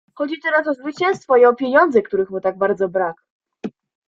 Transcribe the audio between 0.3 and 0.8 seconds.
teraz o